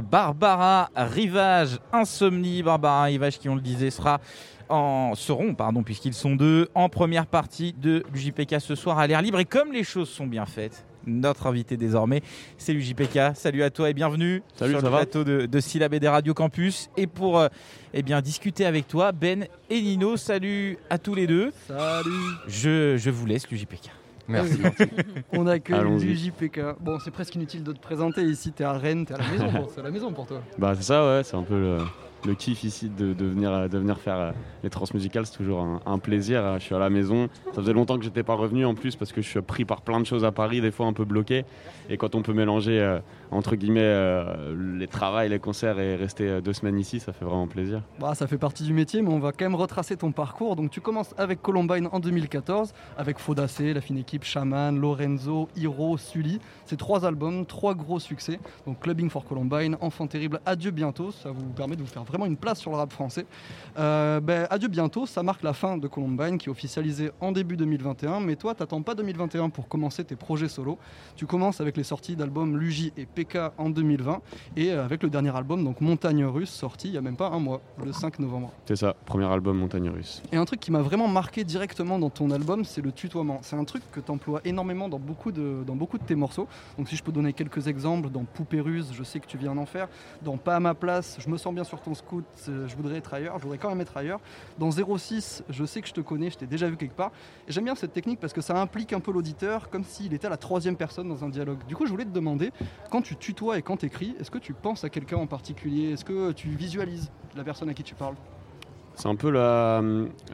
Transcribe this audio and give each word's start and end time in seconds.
Barbara 0.00 0.90
Rivage, 0.96 1.78
Insomnie. 1.92 2.62
Barbara 2.62 3.04
Rivage, 3.04 3.38
qui 3.38 3.48
on 3.48 3.54
le 3.54 3.60
disait, 3.60 3.90
sera 3.90 4.20
en, 4.68 5.14
seront, 5.14 5.54
pardon, 5.54 5.82
puisqu'ils 5.82 6.14
sont 6.14 6.34
deux, 6.34 6.68
en 6.74 6.88
première 6.88 7.26
partie 7.26 7.74
de 7.74 8.02
l'UJPK 8.12 8.60
ce 8.60 8.74
soir 8.74 8.98
à 8.98 9.06
l'air 9.06 9.20
libre. 9.20 9.38
Et 9.38 9.44
comme 9.44 9.72
les 9.72 9.84
choses 9.84 10.08
sont 10.08 10.26
bien 10.26 10.46
faites, 10.46 10.84
notre 11.06 11.46
invité 11.46 11.76
désormais, 11.76 12.22
c'est 12.56 12.72
l'UJPK. 12.72 13.34
Salut 13.34 13.62
à 13.62 13.70
toi 13.70 13.90
et 13.90 13.94
bienvenue 13.94 14.42
Salut, 14.54 14.72
sur 14.72 14.80
ça 14.80 14.86
le 14.86 14.92
va 14.92 14.98
plateau 14.98 15.24
de, 15.24 15.46
de 15.46 15.60
Syllab 15.60 15.92
et 15.94 16.00
des 16.00 16.08
Radio 16.08 16.32
Campus. 16.32 16.88
Et 16.96 17.06
pour 17.06 17.38
euh, 17.38 17.48
eh 17.92 18.02
bien, 18.02 18.20
discuter 18.20 18.64
avec 18.64 18.88
toi, 18.88 19.12
Ben 19.12 19.46
et 19.68 19.82
Nino, 19.82 20.16
salut 20.16 20.78
à 20.88 20.98
tous 20.98 21.14
les 21.14 21.26
deux. 21.26 21.52
Salut 21.66 22.10
Je, 22.46 22.96
je 22.96 23.10
vous 23.10 23.26
laisse 23.26 23.50
l'UJPK. 23.50 23.90
Merci. 24.28 24.58
On 25.32 25.46
accueille 25.46 25.78
Allons-y. 25.78 26.04
l'UJPK. 26.04 26.60
Bon, 26.80 26.98
c'est 27.04 27.10
presque 27.10 27.34
inutile 27.34 27.64
de 27.64 27.72
te 27.72 27.80
présenter 27.80 28.22
ici, 28.22 28.52
t'es 28.52 28.64
à 28.64 28.72
Rennes, 28.72 29.04
t'es 29.04 29.14
à 29.14 29.18
la 29.18 29.28
maison, 29.28 29.68
c'est 29.72 29.80
à 29.80 29.84
la 29.84 29.90
maison 29.90 30.12
pour 30.12 30.26
toi. 30.26 30.40
Bah 30.58 30.72
c'est 30.76 30.84
ça 30.84 31.04
ouais, 31.06 31.22
c'est 31.24 31.36
un 31.36 31.42
peu 31.42 31.58
le, 31.58 31.78
le 32.26 32.34
kiff 32.34 32.64
ici 32.64 32.88
de, 32.88 33.14
venir, 33.24 33.68
de 33.68 33.78
venir 33.78 33.98
faire 33.98 34.16
euh, 34.16 34.32
les 34.62 34.70
transmusicales, 34.70 35.26
c'est 35.26 35.36
toujours 35.36 35.66
un, 35.84 35.98
plaisir. 35.98 36.44
Euh, 36.44 36.58
Je 36.58 36.64
suis 36.64 36.74
à 36.74 36.78
la 36.78 36.90
maison, 36.90 37.28
ça 37.52 37.60
faisait 37.60 37.72
longtemps 37.72 37.98
que 37.98 38.04
j'étais 38.04 38.22
pas 38.22 38.34
revenu 38.34 38.64
en 38.64 38.74
plus 38.74 38.96
parce 38.96 39.12
que 39.12 39.22
je 39.22 39.28
suis 39.28 39.40
pris 39.42 39.64
par 39.64 39.82
plein 39.82 40.00
de 40.00 40.06
choses 40.06 40.24
à 40.24 40.32
Paris, 40.32 40.60
des 40.60 40.70
fois 40.70 40.86
un 40.86 40.92
peu 40.92 41.04
bloqué. 41.04 41.44
Et 41.88 41.96
quand 41.96 42.14
on 42.14 42.22
peut 42.22 42.32
mélanger 42.32 42.80
euh, 42.80 43.00
entre 43.32 43.56
guillemets 43.56 43.80
euh, 43.82 44.76
les 44.78 44.86
travails, 44.86 45.28
les 45.28 45.38
concerts 45.38 45.78
et 45.80 45.96
rester 45.96 46.28
euh, 46.28 46.40
deux 46.40 46.52
semaines 46.52 46.78
ici, 46.78 47.00
ça 47.00 47.12
fait 47.12 47.24
vraiment 47.24 47.46
plaisir. 47.46 47.82
Bah, 47.98 48.14
ça 48.14 48.26
fait 48.26 48.38
partie 48.38 48.62
du 48.62 48.72
métier, 48.72 49.02
mais 49.02 49.10
on 49.10 49.18
va 49.18 49.32
quand 49.32 49.44
même 49.44 49.54
retracer 49.54 49.96
ton 49.96 50.12
parcours. 50.12 50.54
Donc, 50.54 50.70
tu 50.70 50.80
commences 50.80 51.14
avec 51.18 51.40
Columbine 51.42 51.88
en 51.90 51.98
2014, 51.98 52.72
avec 52.96 53.18
Faudacé, 53.18 53.72
la 53.72 53.80
fine 53.80 53.98
équipe, 53.98 54.24
Shaman, 54.24 54.78
Lorenzo, 54.78 55.48
Hiro, 55.56 55.96
Sully. 55.96 56.40
C'est 56.66 56.76
trois 56.76 57.04
albums, 57.04 57.46
trois 57.46 57.74
gros 57.74 57.98
succès. 57.98 58.38
Donc, 58.66 58.80
Clubbing 58.80 59.10
for 59.10 59.24
Columbine, 59.24 59.76
Enfant 59.80 60.06
Terrible, 60.06 60.40
Adieu 60.44 60.70
Bientôt. 60.70 61.10
Ça 61.10 61.30
vous 61.30 61.50
permet 61.50 61.76
de 61.76 61.80
vous 61.80 61.88
faire 61.88 62.04
vraiment 62.12 62.26
une 62.26 62.36
place 62.36 62.60
sur 62.60 62.70
le 62.70 62.76
rap 62.76 62.92
français. 62.92 63.26
Euh, 63.78 64.20
ben, 64.20 64.46
Adieu 64.50 64.68
Bientôt, 64.68 65.06
ça 65.06 65.22
marque 65.22 65.42
la 65.42 65.54
fin 65.54 65.78
de 65.78 65.88
Columbine, 65.88 66.36
qui 66.38 66.48
est 66.48 66.50
officialisée 66.50 67.10
en 67.20 67.32
début 67.32 67.56
2021. 67.56 68.20
Mais 68.20 68.36
toi, 68.36 68.54
t'attends 68.54 68.82
pas 68.82 68.94
2021 68.94 69.48
pour 69.48 69.66
commencer 69.66 70.04
tes 70.04 70.14
projets 70.14 70.48
solo. 70.48 70.78
Tu 71.16 71.26
commences 71.26 71.60
avec 71.60 71.76
les 71.76 71.84
sorties 71.84 72.14
d'albums 72.14 72.58
Luigi 72.58 72.92
et 72.98 73.06
PK 73.06 73.38
en 73.56 73.70
2020 73.70 74.20
et 74.56 74.72
euh, 74.72 74.84
avec 74.84 75.02
le 75.02 75.08
dernier 75.08 75.34
album, 75.34 75.64
donc 75.64 75.80
Montagne 75.80 76.24
Russe, 76.24 76.50
sorti 76.50 76.88
il 76.88 76.94
y 76.94 76.98
a 76.98 77.00
même 77.00 77.16
pas 77.16 77.28
un 77.28 77.38
mois, 77.38 77.62
le 77.82 77.92
5 77.92 78.18
novembre. 78.18 78.52
C'est 78.66 78.76
ça, 78.76 78.94
premier 79.06 79.24
album 79.24 79.58
Montagne 79.58 79.88
Russe. 79.88 80.22
Et 80.32 80.36
un 80.36 80.44
truc 80.44 80.60
qui 80.60 80.70
m'a 80.70 80.82
vraiment 80.82 81.08
marqué 81.08 81.44
directement 81.44 81.98
dans 81.98 82.10
ton 82.10 82.30
album, 82.30 82.64
c'est 82.64 82.82
le 82.82 82.92
tutoiement. 82.92 83.38
C'est 83.42 83.56
un 83.56 83.64
truc 83.64 83.82
que 83.90 84.00
tu 84.00 84.10
emploies 84.10 84.40
énormément 84.44 84.88
dans 84.88 84.98
beaucoup, 84.98 85.32
de, 85.32 85.64
dans 85.66 85.76
beaucoup 85.76 85.96
de 85.96 86.04
tes 86.04 86.14
morceaux. 86.14 86.46
Donc 86.76 86.88
si 86.88 86.96
je 86.96 87.02
peux 87.02 87.12
donner 87.12 87.32
quelques 87.32 87.68
exemples, 87.68 88.10
dans 88.10 88.24
Poupée 88.24 88.60
Ruse, 88.60 88.92
je 88.92 89.02
sais 89.02 89.20
que 89.20 89.26
tu 89.26 89.38
viens 89.38 89.54
d'en 89.54 89.66
faire. 89.66 89.88
Dans 90.22 90.36
Pas 90.36 90.56
à 90.56 90.60
ma 90.60 90.74
place, 90.74 91.16
je 91.18 91.28
me 91.28 91.36
sens 91.36 91.54
bien 91.54 91.64
sur 91.64 91.80
ton 91.80 91.94
scout, 92.04 92.24
euh, 92.48 92.68
je 92.68 92.76
voudrais 92.76 92.96
être 92.96 93.14
ailleurs, 93.14 93.38
je 93.38 93.42
voudrais 93.42 93.58
quand 93.58 93.68
même 93.68 93.80
être 93.80 93.96
ailleurs. 93.96 94.20
Dans 94.58 94.70
06, 94.70 95.44
je 95.48 95.64
sais 95.64 95.80
que 95.80 95.88
je 95.88 95.92
te 95.92 96.00
connais, 96.00 96.30
je 96.30 96.38
t'ai 96.38 96.46
déjà 96.46 96.68
vu 96.68 96.76
quelque 96.76 96.94
part. 96.96 97.12
Et 97.48 97.52
j'aime 97.52 97.64
bien 97.64 97.74
cette 97.74 97.92
technique 97.92 98.20
parce 98.20 98.32
que 98.32 98.40
ça 98.40 98.60
implique 98.60 98.92
un 98.92 99.00
peu 99.00 99.12
l'auditeur 99.12 99.70
comme 99.70 99.84
s'il 99.84 100.14
était 100.14 100.26
à 100.26 100.30
la 100.30 100.36
troisième 100.36 100.76
personne 100.76 101.08
dans 101.08 101.24
un 101.24 101.28
dialogue. 101.28 101.58
Du 101.66 101.76
coup, 101.76 101.86
je 101.86 101.90
voulais 101.90 102.04
te 102.04 102.10
demander, 102.10 102.52
quand 102.90 103.02
tu 103.02 103.16
tutoies 103.16 103.58
et 103.58 103.62
quand 103.62 103.78
tu 103.78 103.86
écris, 103.86 104.14
est-ce 104.20 104.30
que 104.30 104.38
tu 104.38 104.52
penses 104.52 104.84
à 104.84 104.90
quelqu'un 104.90 105.16
en 105.18 105.26
particulier? 105.26 105.92
Est-ce 105.92 106.04
que 106.04 106.32
tu 106.32 106.48
visualises 106.48 107.10
la 107.36 107.44
personne 107.44 107.68
à 107.68 107.74
qui 107.74 107.82
tu 107.82 107.94
parles? 107.94 108.16
C'est 108.94 109.08
un 109.08 109.16
peu 109.16 109.30
la, 109.30 109.82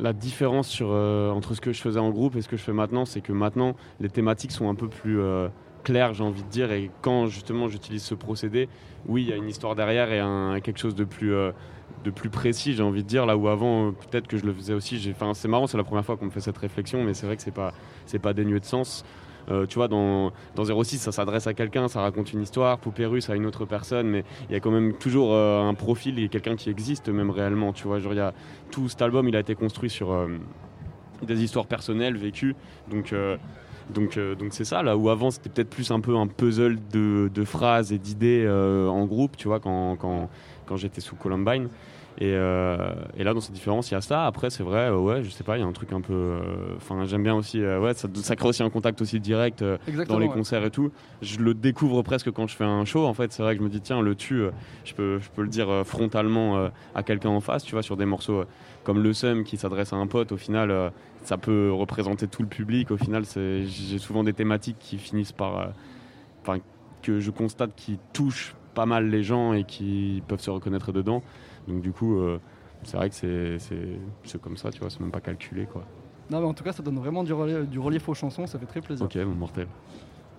la 0.01 0.13
différence 0.13 0.79
euh, 0.83 1.31
entre 1.31 1.55
ce 1.55 1.61
que 1.61 1.73
je 1.73 1.81
faisais 1.81 2.01
en 2.01 2.11
groupe 2.11 2.35
et 2.37 2.43
ce 2.43 2.49
que 2.49 2.57
je 2.57 2.63
fais 2.63 2.73
maintenant, 2.73 3.05
c'est 3.05 3.21
que 3.21 3.33
maintenant 3.33 3.77
les 4.01 4.09
thématiques 4.09 4.51
sont 4.51 4.69
un 4.69 4.75
peu 4.75 4.89
plus 4.89 5.21
euh, 5.21 5.49
claires, 5.83 6.15
j'ai 6.15 6.25
envie 6.25 6.43
de 6.43 6.49
dire, 6.49 6.73
et 6.73 6.91
quand 7.03 7.27
justement 7.27 7.69
j'utilise 7.69 8.03
ce 8.03 8.15
procédé, 8.15 8.69
oui, 9.07 9.23
il 9.23 9.29
y 9.29 9.33
a 9.33 9.37
une 9.37 9.49
histoire 9.49 9.75
derrière 9.75 10.13
et 10.13 10.61
quelque 10.61 10.79
chose 10.79 10.95
de 10.95 11.05
plus, 11.05 11.33
euh, 11.33 11.53
de 12.05 12.11
plus 12.11 12.31
précis, 12.31 12.75
j'ai 12.75 12.83
envie 12.83 13.03
de 13.03 13.09
dire, 13.09 13.27
là 13.27 13.37
où 13.37 13.49
avant, 13.49 13.89
euh, 13.89 13.91
peut-être 13.93 14.27
que 14.27 14.37
je 14.37 14.45
le 14.45 14.53
faisais 14.53 14.75
aussi, 14.75 15.01
enfin, 15.11 15.35
c'est 15.35 15.49
marrant, 15.49 15.67
c'est 15.67 15.77
la 15.77 15.85
première 15.85 16.05
fois 16.05 16.17
qu'on 16.17 16.27
me 16.27 16.31
fait 16.31 16.41
cette 16.41 16.59
réflexion, 16.59 17.03
mais 17.05 17.15
c'est 17.15 17.27
vrai 17.27 17.37
que 17.37 17.43
c'est 17.43 17.55
pas, 17.55 17.73
c'est 18.07 18.19
pas 18.19 18.33
dénué 18.33 18.61
de 18.61 18.65
sens. 18.65 19.05
Euh, 19.51 19.65
tu 19.65 19.77
vois, 19.77 19.89
dans, 19.89 20.31
dans 20.57 20.65
06, 20.85 20.99
ça 20.99 21.11
s'adresse 21.11 21.47
à 21.47 21.55
quelqu'un, 21.55 21.89
ça 21.89 22.03
raconte 22.03 22.35
une 22.35 22.43
histoire. 22.43 22.77
Poupée 22.79 23.07
russe 23.07 23.31
à 23.31 23.35
une 23.35 23.47
autre 23.47 23.65
personne, 23.65 24.07
mais 24.07 24.25
il 24.51 24.53
y 24.53 24.57
a 24.57 24.61
quand 24.61 24.71
même 24.71 24.93
toujours 24.93 25.35
un 25.35 25.73
profil 25.73 26.19
et 26.19 26.29
quelqu'un 26.29 26.55
qui 26.55 26.69
existe 26.69 27.09
même 27.09 27.31
réellement. 27.31 27.73
Tu 27.73 27.85
vois, 27.85 27.99
genre, 27.99 28.13
y 28.13 28.21
a, 28.21 28.35
tout 28.71 28.91
cet 28.91 29.01
album, 29.01 29.27
il 29.27 29.35
a 29.37 29.41
été 29.41 29.55
construit 29.55 29.89
sur 29.89 30.29
des 31.23 31.43
histoires 31.43 31.65
personnelles 31.65 32.19
vécues. 32.19 32.55
Donc, 32.91 33.15
donc, 33.93 34.17
euh, 34.17 34.35
donc 34.35 34.53
c'est 34.53 34.65
ça. 34.65 34.83
Là 34.83 34.97
où 34.97 35.09
avant, 35.11 35.31
c'était 35.31 35.49
peut-être 35.49 35.71
plus 35.71 35.91
un 35.91 36.01
peu 36.01 36.17
un 36.17 36.27
puzzle 36.27 36.79
de, 36.93 37.45
phrases 37.45 37.93
et 37.93 37.99
d'idées 37.99 38.45
euh, 38.47 38.89
en 38.89 39.07
groupe. 39.07 39.37
Tu 39.37 39.49
vois, 39.49 39.61
quand, 39.61 39.97
quand, 39.97 40.29
quand 40.67 40.77
j'étais 40.77 41.01
sous 41.01 41.17
Columbine. 41.17 41.69
Et, 42.21 42.33
euh, 42.35 42.91
et 43.17 43.23
là, 43.23 43.33
dans 43.33 43.41
cette 43.41 43.53
différence, 43.55 43.91
il 43.91 43.95
y 43.95 43.97
a 43.97 44.01
ça. 44.01 44.27
Après, 44.27 44.51
c'est 44.51 44.65
vrai, 44.65 44.89
euh, 44.89 44.97
ouais, 44.99 45.23
je 45.23 45.31
sais 45.31 45.45
pas, 45.45 45.57
il 45.57 45.61
y 45.61 45.63
a 45.63 45.67
un 45.67 45.73
truc 45.73 45.93
un 45.93 46.01
peu. 46.01 46.13
euh, 46.13 46.75
Enfin, 46.77 47.05
j'aime 47.05 47.23
bien 47.23 47.37
aussi. 47.37 47.61
ouais, 47.65 47.95
ça, 47.95 48.09
ça 48.15 48.35
crée 48.35 48.49
aussi 48.49 48.63
un 48.65 48.71
contact 48.71 49.01
aussi 49.01 49.21
direct. 49.21 49.63
dans 50.09 50.19
les 50.19 50.27
ouais. 50.27 50.33
concerts 50.33 50.65
et 50.65 50.71
tout. 50.73 50.91
Je 51.23 51.39
le 51.39 51.55
découvre 51.55 52.03
presque 52.03 52.33
quand 52.33 52.49
je 52.49 52.57
fais 52.57 52.65
un 52.65 52.85
show. 52.85 53.07
En 53.07 53.15
fait, 53.15 53.33
c'est 53.33 53.43
vrai 53.45 53.55
que 53.55 53.61
je 53.61 53.65
me 53.65 53.71
dis, 53.71 53.81
tiens, 53.81 54.01
le 54.01 54.17
tu, 54.17 54.43
je 54.85 54.95
peux, 54.95 55.19
je 55.21 55.29
peux 55.31 55.43
le 55.43 55.49
dire 55.49 55.69
frontalement 55.85 56.69
à 56.95 57.03
quelqu'un 57.05 57.29
en 57.31 57.41
face, 57.41 57.63
tu 57.63 57.73
vois, 57.73 57.83
sur 57.85 57.97
des 57.97 58.05
morceaux 58.07 58.45
comme 58.83 59.01
Le 59.01 59.13
Sum 59.13 59.45
qui 59.45 59.57
s'adresse 59.57 59.93
à 59.93 59.97
un 59.97 60.07
pote. 60.09 60.33
Au 60.33 60.37
final, 60.37 60.91
ça 61.23 61.37
peut 61.39 61.71
représenter 61.73 62.27
tout 62.27 62.43
le 62.43 62.49
public. 62.49 62.91
Au 62.91 62.97
final, 62.97 63.23
j'ai 63.37 63.99
souvent 63.99 64.25
des 64.25 64.33
thématiques 64.33 64.79
qui 64.81 64.99
finissent 64.99 65.33
par. 65.33 65.69
Enfin, 66.43 66.59
que 67.03 67.21
je 67.21 67.31
constate 67.31 67.77
qui 67.77 67.99
touchent 68.13 68.57
pas 68.75 68.87
mal 68.87 69.09
les 69.09 69.23
gens 69.23 69.53
et 69.53 69.63
qui 69.63 70.21
peuvent 70.27 70.41
se 70.41 70.51
reconnaître 70.51 70.91
dedans. 70.91 71.23
Donc, 71.69 71.83
du 71.83 71.93
coup. 71.93 72.19
euh, 72.19 72.39
c'est 72.85 72.97
vrai 72.97 73.09
que 73.11 73.15
c'est- 73.17 73.59
c'est 73.59 73.99
c'est 74.25 74.41
comme 74.41 74.57
ça, 74.57 74.71
tu 74.71 74.79
vois, 74.79 74.89
c'est 74.89 75.01
même 75.01 75.11
pas 75.11 75.21
calculé 75.21 75.67
quoi. 75.67 75.83
Non, 76.31 76.41
mais 76.41 76.47
en 76.47 76.55
tout 76.55 76.63
cas, 76.63 76.73
ça 76.73 76.81
donne 76.83 76.99
vraiment 76.99 77.25
du 77.25 77.33
relief, 77.33 77.69
du 77.69 77.79
relief 77.81 78.09
aux 78.09 78.15
chansons, 78.15 78.47
ça 78.47 78.57
fait 78.59 78.67
très 78.67 78.81
plaisir. 78.81 79.05
Ok, 79.05 79.17
mon 79.17 79.35
mortel. 79.35 79.67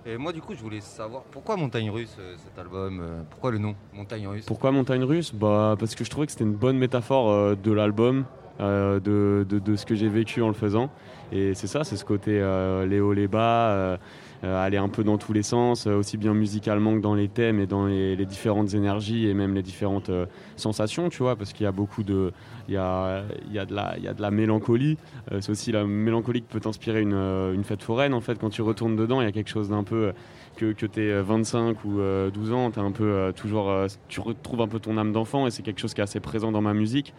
Et 0.06 0.16
moi, 0.18 0.32
du 0.32 0.42
coup, 0.42 0.56
je 0.56 0.62
voulais 0.62 0.80
savoir 0.80 1.24
pourquoi 1.24 1.58
Montagne 1.58 1.90
Russe, 1.90 2.16
euh, 2.18 2.36
cet 2.38 2.58
album 2.58 3.00
euh, 3.02 3.22
Pourquoi 3.30 3.52
le 3.52 3.58
nom 3.58 3.76
Montagne 3.94 4.26
Russe? 4.28 4.46
Pourquoi 4.46 4.72
Montagne 4.72 5.04
Russe? 5.04 5.34
Bah, 5.36 5.76
Parce 5.78 5.96
que 5.96 6.06
je 6.06 6.10
trouvais 6.10 6.28
que 6.28 6.32
c'était 6.32 6.46
une 6.46 6.56
bonne 6.56 6.78
métaphore 6.78 7.30
euh, 7.30 7.56
de 7.56 7.72
l'album, 7.74 8.24
euh, 8.60 9.00
de, 9.00 9.46
de- 9.50 9.76
ce 9.76 9.86
que 9.86 9.96
j'ai 9.96 10.10
vécu 10.10 10.42
en 10.42 10.48
le 10.48 10.54
faisant. 10.54 10.90
Et 11.32 11.54
c'est 11.54 11.68
ça, 11.68 11.84
c'est 11.84 11.96
ce 11.96 12.06
côté 12.06 12.40
euh, 12.42 12.86
les 12.86 13.00
hauts, 13.00 13.14
les 13.14 13.28
bas, 13.28 13.70
euh, 13.70 13.98
aller 14.44 14.78
un 14.78 14.90
peu 14.90 15.04
dans 15.04 15.18
tous 15.18 15.32
les 15.34 15.44
sens, 15.44 15.86
aussi 15.86 16.18
bien 16.18 16.34
musicalement 16.34 16.96
que 16.96 17.02
dans 17.02 17.14
les 17.14 17.28
thèmes 17.28 17.60
et 17.60 17.68
dans 17.68 17.86
les, 17.86 18.16
différentes 18.26 18.74
énergies 18.74 19.28
et 19.28 19.34
même 19.34 19.54
les 19.54 19.62
différentes 19.62 20.10
sensations, 20.56 21.10
tu 21.10 21.24
vois, 21.24 21.36
parce 21.36 21.54
qu'il 21.54 21.66
y 21.66 21.68
a 21.68 21.72
beaucoup 21.72 22.04
de... 22.04 22.32
Il 22.68 22.74
y 22.74 22.78
a, 22.78 23.24
il 23.48 23.54
y 23.54 23.60
a 23.60 23.66
de, 23.66 23.74
la, 23.76 23.96
il 23.98 24.04
y 24.04 24.08
a 24.08 24.14
de 24.14 24.22
la 24.22 24.32
mélancolie. 24.32 24.98
C'est 25.42 25.50
aussi 25.50 25.72
la 25.72 25.84
mélancolie 25.86 26.42
qui 26.42 26.48
peut 26.48 26.60
t'inspirer 26.60 27.02
une, 27.02 27.14
une 27.14 27.64
fête 27.64 27.84
foraine, 27.84 28.14
en 28.14 28.22
fait. 28.22 28.40
Quand 28.40 28.50
tu 28.50 28.62
retournes 28.62 28.96
dedans, 28.96 29.22
il 29.22 29.26
y 29.26 29.28
a 29.28 29.32
quelque 29.32 29.50
chose 29.50 29.70
d'un 29.70 29.84
peu... 29.84 30.14
que, 30.56 30.72
que 30.74 30.86
tu 30.86 31.02
es 31.02 31.22
25 31.22 31.84
ou 31.84 32.00
euh, 32.00 32.30
12 32.32 32.54
ans, 32.54 32.72
t'es 32.72 32.80
un 32.80 32.92
peu, 32.92 33.34
toujours, 33.36 33.72
tu 34.08 34.20
retrouves 34.20 34.62
un 34.62 34.68
peu 34.68 34.80
ton 34.80 34.98
âme 34.98 35.12
d'enfant 35.12 35.48
et 35.48 35.52
c'est 35.52 35.64
quelque 35.64 35.80
chose 35.80 35.94
qui 35.94 36.02
est 36.02 36.04
assez 36.04 36.20
présent 36.20 36.52
dans 36.52 36.62
ma 36.62 36.74
musique. 36.74 37.14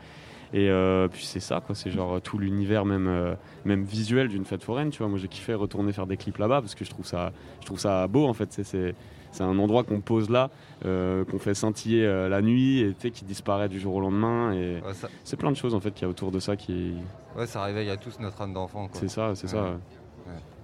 Et 0.52 0.68
euh, 0.68 1.06
puis 1.08 1.24
c'est 1.24 1.40
ça, 1.40 1.60
quoi. 1.64 1.74
C'est 1.74 1.90
genre 1.90 2.14
euh, 2.14 2.20
tout 2.20 2.36
l'univers 2.38 2.84
même, 2.84 3.06
euh, 3.06 3.34
même 3.64 3.84
visuel 3.84 4.28
d'une 4.28 4.44
fête 4.44 4.64
foraine, 4.64 4.90
tu 4.90 4.98
vois. 4.98 5.08
Moi 5.08 5.18
j'ai 5.18 5.28
kiffé 5.28 5.54
retourner 5.54 5.92
faire 5.92 6.06
des 6.06 6.16
clips 6.16 6.38
là-bas 6.38 6.60
parce 6.60 6.74
que 6.74 6.84
je 6.84 6.90
trouve 6.90 7.06
ça, 7.06 7.32
je 7.60 7.66
trouve 7.66 7.78
ça 7.78 8.06
beau 8.08 8.26
en 8.26 8.34
fait. 8.34 8.52
C'est- 8.52 8.94
un 9.38 9.58
endroit 9.60 9.84
qu'on 9.84 10.00
pose 10.00 10.28
là, 10.28 10.50
euh, 10.84 11.24
qu'on 11.24 11.38
fait 11.38 11.54
scintiller 11.54 12.04
la 12.28 12.42
nuit 12.42 12.80
et 12.80 13.10
qui 13.12 13.24
disparaît 13.24 13.68
du 13.68 13.78
jour 13.78 13.94
au 13.94 14.00
lendemain. 14.00 14.52
Et 14.52 14.80
ouais 14.84 14.92
ça, 14.92 15.08
c'est 15.22 15.36
plein 15.36 15.52
de 15.52 15.56
choses 15.56 15.72
en 15.72 15.78
fait 15.80 15.92
qu'il 15.92 16.02
y 16.02 16.06
a 16.06 16.08
autour 16.08 16.32
de 16.32 16.40
ça 16.40 16.56
qui. 16.56 16.94
ouais, 17.36 17.46
ça 17.46 17.62
réveille 17.62 17.90
à 17.90 17.96
tous 17.96 18.18
notre 18.18 18.42
âme 18.42 18.52
d'enfant. 18.52 18.88
C'est 18.92 19.08
ça, 19.08 19.36
c'est 19.36 19.46
ça. 19.46 19.78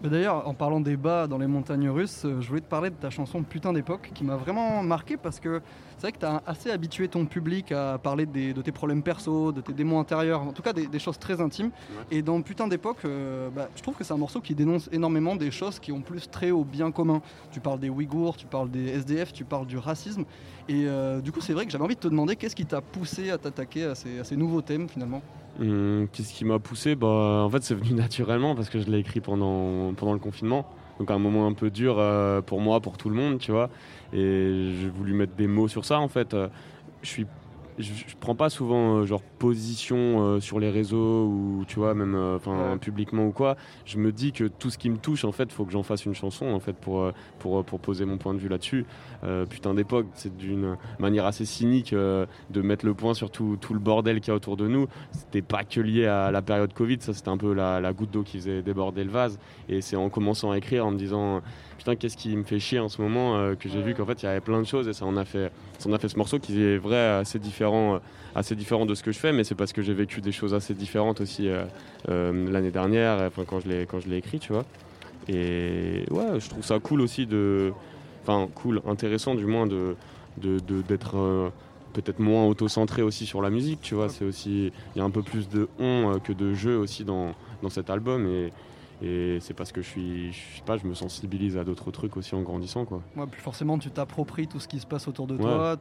Mais 0.03 0.11
D'ailleurs, 0.11 0.47
en 0.47 0.53
parlant 0.53 0.81
des 0.81 0.97
bas 0.97 1.27
dans 1.27 1.39
les 1.39 1.47
montagnes 1.47 1.89
russes, 1.89 2.23
euh, 2.27 2.41
je 2.43 2.49
voulais 2.49 2.61
te 2.61 2.69
parler 2.69 2.91
de 2.91 2.95
ta 2.97 3.09
chanson 3.09 3.43
Putain 3.43 3.73
d'époque 3.73 4.11
qui 4.15 4.25
m'a 4.25 4.37
vraiment 4.37 4.83
marqué 4.83 5.17
parce 5.17 5.41
que 5.41 5.63
c'est 5.97 6.03
vrai 6.03 6.13
que 6.13 6.19
tu 6.19 6.27
as 6.27 6.43
assez 6.47 6.71
habitué 6.71 7.09
ton 7.09 7.25
public 7.25 7.73
à 7.73 7.97
parler 7.97 8.27
des- 8.27 8.53
de 8.53 8.61
tes 8.61 8.73
problèmes 8.73 9.03
perso, 9.03 9.53
de 9.53 9.63
tes 9.63 9.73
démons 9.73 9.99
intérieurs, 9.99 10.43
en 10.43 10.53
tout 10.53 10.61
cas 10.61 10.75
des, 10.75 10.87
des 10.87 10.99
choses 10.99 11.19
très 11.19 11.41
intimes. 11.41 11.71
Et 12.11 12.21
dans 12.21 12.43
Putain 12.43 12.69
d'époque, 12.69 12.99
euh, 13.07 13.49
bah, 13.49 13.71
je 13.75 13.81
trouve 13.83 13.95
que 13.97 14.05
c'est 14.05 14.13
un 14.13 14.19
morceau 14.19 14.43
qui 14.43 14.55
dénonce 14.55 14.91
énormément 14.93 15.35
des 15.35 15.51
choses 15.51 15.79
qui 15.81 15.93
ont 15.93 16.03
plus 16.03 16.29
trait 16.29 16.51
au 16.51 16.63
bien 16.65 16.91
commun. 16.93 17.23
Tu 17.51 17.61
parles 17.61 17.81
des 17.81 17.89
Ouïghours, 17.89 18.37
tu 18.37 18.47
parles 18.47 18.71
des 18.71 18.89
SDF, 18.89 19.33
tu 19.33 19.45
parles 19.45 19.67
du 19.67 19.79
racisme. 19.79 20.25
Et 20.69 20.85
euh, 20.87 21.23
du 21.23 21.33
coup, 21.33 21.41
c'est 21.41 21.55
vrai 21.55 21.65
que 21.65 21.73
j'avais 21.73 21.85
envie 21.85 21.95
de 21.95 22.01
te 22.01 22.09
demander 22.09 22.37
qu'est-ce 22.37 22.55
qui 22.57 22.67
t'a 22.67 22.83
poussé 22.83 23.31
à 23.31 23.39
t'attaquer 23.39 23.85
à 23.85 23.95
ces, 23.95 24.19
à 24.19 24.25
ces 24.25 24.37
nouveaux 24.37 24.61
thèmes 24.61 24.89
finalement? 24.91 25.23
Hum, 25.61 26.09
Qu'est-ce 26.13 26.35
qui 26.35 26.45
m'a 26.45 26.59
poussé 26.59 26.95
bah, 26.97 27.07
En 27.45 27.51
fait, 27.51 27.63
c'est 27.63 27.75
venu 27.75 27.93
naturellement 27.95 28.55
parce 28.55 28.69
que 28.69 28.81
je 28.81 28.91
l'ai 28.91 28.99
écrit 28.99 29.21
pendant, 29.21 29.95
pendant 29.95 30.13
le 30.13 30.19
confinement. 30.19 30.67
Donc, 30.99 31.11
un 31.11 31.19
moment 31.19 31.47
un 31.47 31.53
peu 31.53 31.71
dur 31.71 31.97
euh, 31.99 32.41
pour 32.43 32.61
moi, 32.61 32.81
pour 32.81 32.97
tout 32.99 33.09
le 33.11 33.15
monde, 33.17 33.39
tu 33.39 33.53
vois. 33.53 33.71
Et 34.13 34.73
j'ai 34.81 34.89
voulu 34.89 35.13
mettre 35.15 35.35
des 35.35 35.47
mots 35.47 35.69
sur 35.69 35.85
ça, 35.85 35.99
en 36.01 36.09
fait. 36.09 36.35
Euh, 36.35 36.49
Je 37.03 37.09
suis 37.09 37.27
je, 37.79 37.93
je 37.93 38.17
prends 38.19 38.35
pas 38.35 38.51
souvent 38.51 38.97
euh, 38.99 39.07
genre 39.07 39.23
position 39.23 39.97
euh, 39.97 40.41
sur 40.41 40.59
les 40.59 40.71
réseaux 40.71 41.27
ou 41.27 41.65
tu 41.67 41.79
vois 41.79 41.95
même 41.95 42.15
euh, 42.15 42.37
enfin 42.37 42.79
publiquement 42.79 43.27
ou 43.27 43.33
quoi. 43.33 43.57
Je 43.85 43.99
me 43.99 44.13
dis 44.13 44.33
que 44.33 44.45
tout 44.45 44.71
ce 44.71 44.79
qui 44.79 44.91
me 44.91 44.97
touche 44.97 45.25
en 45.25 45.33
fait, 45.33 45.53
faut 45.53 45.65
que 45.65 45.73
j'en 45.73 45.83
fasse 45.83 46.05
une 46.07 46.15
chanson 46.15 46.47
en 46.47 46.61
fait 46.61 46.75
pour 46.75 47.11
pour, 47.39 47.65
pour 47.65 47.81
poser 47.81 48.05
mon 48.05 48.19
point 48.19 48.35
de 48.35 48.39
vue 48.39 48.49
là-dessus. 48.49 48.87
Putain 49.51 49.75
d'époque, 49.75 50.07
c'est 50.15 50.37
d'une 50.37 50.77
manière 50.99 51.25
assez 51.25 51.45
cynique 51.45 51.93
de 51.93 52.63
mettre 52.63 52.87
le 52.87 52.95
point 52.95 53.15
sur 53.15 53.31
tout, 53.31 53.57
tout 53.61 53.75
le 53.75 53.81
bordel 53.81 54.21
qu'il 54.21 54.29
y 54.29 54.33
a 54.33 54.37
autour 54.37 54.57
de 54.57 54.69
nous. 54.69 54.87
C'était 55.11 55.43
pas 55.43 55.65
que 55.65 55.81
lié 55.81 56.07
à 56.07 56.31
la 56.31 56.43
période 56.43 56.73
Covid, 56.73 56.99
ça 57.01 57.13
c'était 57.13 57.29
un 57.29 57.37
peu 57.37 57.53
la, 57.53 57.81
la 57.81 57.93
goutte 57.93 58.11
d'eau 58.11 58.23
qui 58.23 58.39
faisait 58.39 58.63
déborder 58.63 59.05
le 59.05 59.11
vase. 59.11 59.39
Et 59.69 59.81
c'est 59.81 59.97
en 59.97 60.09
commençant 60.09 60.51
à 60.51 60.59
écrire 60.59 60.87
en 60.87 60.93
me 60.93 60.99
disant 60.99 61.43
putain 61.79 61.97
qu'est-ce 61.97 62.17
qui 62.17 62.37
me 62.37 62.45
fait 62.45 62.59
chier 62.59 62.79
en 62.79 62.89
ce 62.89 63.03
moment 63.03 63.55
que 63.57 63.69
j'ai 63.69 63.83
vu 63.83 63.95
qu'en 63.95 64.07
fait 64.07 64.23
il 64.23 64.27
y 64.27 64.29
avait 64.29 64.41
plein 64.41 64.61
de 64.61 64.67
choses 64.67 64.89
et 64.89 64.93
ça 64.93 65.05
en 65.05 65.17
a 65.17 65.25
fait 65.25 65.51
ça 65.79 65.89
en 65.89 65.93
a 65.93 65.99
fait 65.99 66.09
ce 66.09 66.17
morceau 66.17 66.39
qui 66.39 66.63
est 66.63 66.79
vrai 66.79 66.99
assez 66.99 67.39
différent 67.39 67.66
euh, 67.75 67.99
assez 68.35 68.55
différent 68.55 68.87
de 68.87 68.95
ce 68.95 69.03
que 69.03 69.13
je 69.13 69.19
fais 69.19 69.33
mais 69.33 69.45
c'est 69.45 69.55
parce 69.55 69.73
que 69.73 69.83
j'ai 69.83 69.95
vécu 69.95 70.21
des 70.21 70.33
choses 70.33 70.55
assez 70.55 70.75
différentes 70.75 71.21
aussi 71.21 71.49
euh, 71.49 71.65
euh, 72.09 72.51
l'année 72.51 72.71
dernière 72.71 73.31
quand 73.49 73.61
je 73.61 73.69
l'ai 73.69 73.87
quand 73.87 74.01
je 74.01 74.09
l'ai 74.09 74.17
écrit 74.17 74.39
tu 74.39 74.53
vois. 74.53 74.65
Et 75.29 76.05
ouais 76.11 76.39
je 76.39 76.49
trouve 76.49 76.65
ça 76.65 76.79
cool 76.79 77.01
aussi 77.01 77.27
de 77.27 77.73
enfin 78.23 78.49
cool 78.55 78.81
intéressant 78.87 79.35
du 79.35 79.47
moins 79.47 79.67
de 79.67 79.97
d'être 80.39 81.51
peut-être 81.95 82.19
moins 82.19 82.45
auto-centré 82.45 83.01
aussi 83.01 83.25
sur 83.27 83.41
la 83.41 83.51
musique 83.51 83.81
tu 83.81 83.95
vois. 83.95 84.09
C'est 84.09 84.25
aussi 84.25 84.73
il 84.95 84.99
y 84.99 85.01
a 85.01 85.05
un 85.05 85.11
peu 85.11 85.23
plus 85.23 85.49
de 85.49 85.69
on 85.79 86.19
que 86.23 86.33
de 86.33 86.55
jeu 86.55 86.77
aussi 86.79 87.05
dans 87.05 87.33
dans 87.63 87.71
cet 87.71 87.91
album 87.91 88.27
et 88.27 88.53
et 89.03 89.39
c'est 89.41 89.55
parce 89.55 89.73
que 89.73 89.83
je 89.83 89.89
suis, 89.89 90.33
je 90.33 90.39
sais 90.57 90.63
pas, 90.65 90.77
je 90.77 90.87
me 90.87 90.95
sensibilise 90.95 91.57
à 91.59 91.65
d'autres 91.65 91.91
trucs 91.91 92.17
aussi 92.17 92.35
en 92.35 92.43
grandissant, 92.43 92.85
quoi. 92.85 93.03
Ouais, 93.17 93.27
puis 93.31 93.41
forcément, 93.41 93.79
tu 93.79 93.91
t'appropries 93.91 94.47
tout 94.49 94.59
ce 94.61 94.69
qui 94.69 94.79
se 94.81 94.87
passe 94.87 95.07
autour 95.09 95.27
de 95.27 95.35
Ouais. 95.37 95.43
toi, 95.43 95.77